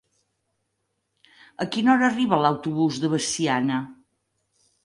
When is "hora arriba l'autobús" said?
1.95-3.01